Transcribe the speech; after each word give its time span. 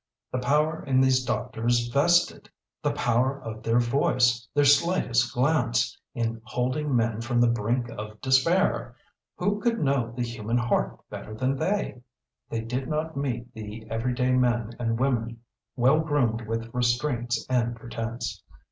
The 0.31 0.39
power 0.39 0.83
in 0.83 0.99
these 0.99 1.23
doctors 1.23 1.87
vested! 1.89 2.49
The 2.81 2.89
power 2.91 3.39
of 3.39 3.61
their 3.61 3.77
voice, 3.77 4.47
their 4.51 4.65
slightest 4.65 5.31
glance, 5.31 5.95
in 6.15 6.41
holding 6.43 6.95
men 6.95 7.21
from 7.21 7.39
the 7.39 7.45
brink 7.51 7.87
of 7.87 8.19
despair! 8.19 8.95
Who 9.37 9.61
could 9.61 9.79
know 9.79 10.11
the 10.11 10.23
human 10.23 10.57
heart 10.57 10.99
better 11.11 11.35
than 11.35 11.55
they? 11.55 12.01
They 12.49 12.61
did 12.61 12.87
not 12.89 13.15
meet 13.15 13.53
the 13.53 13.85
every 13.91 14.15
day 14.15 14.31
men 14.31 14.71
and 14.79 14.99
women 14.99 15.39
well 15.75 15.99
groomed 15.99 16.47
with 16.47 16.73
restraints 16.73 17.45
and 17.47 17.75
pretence. 17.75 18.41